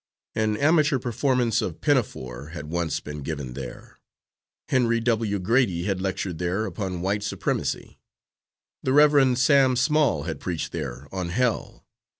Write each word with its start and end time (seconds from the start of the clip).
An 0.33 0.57
amateur 0.57 0.97
performance 0.97 1.61
of 1.61 1.79
"Pinafore" 1.79 2.47
had 2.55 2.71
once 2.71 2.99
been 2.99 3.21
given 3.21 3.53
there. 3.53 3.99
Henry 4.67 4.99
W. 4.99 5.37
Grady 5.37 5.83
had 5.83 6.01
lectured 6.01 6.39
there 6.39 6.65
upon 6.65 7.01
White 7.01 7.21
Supremacy; 7.21 7.99
the 8.81 8.93
Reverend 8.93 9.37
Sam 9.37 9.75
Small 9.75 10.23
had 10.23 10.39
preached 10.39 10.71
there 10.71 11.07
on 11.11 11.29
Hell. 11.29 11.85